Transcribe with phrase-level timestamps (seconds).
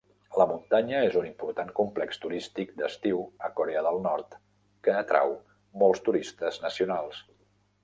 [0.41, 4.39] La muntanya és un important complex turístic d'estiu a Corea del Nord
[4.89, 5.37] que atrau
[5.85, 7.25] molts turistes nacionals.